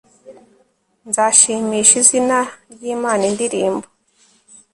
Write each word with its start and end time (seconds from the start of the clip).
nzashimisha 1.09 1.93
izina 2.01 2.37
ry'imana 2.73 3.23
indirimbo 3.31 3.85